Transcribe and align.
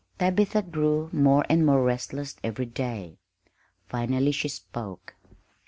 Tabitha 0.17 0.63
grew 0.63 1.11
more 1.13 1.45
and 1.47 1.63
more 1.63 1.83
restless 1.83 2.35
every 2.43 2.65
day. 2.65 3.19
Finally 3.87 4.31
she 4.31 4.47
spoke. 4.47 5.13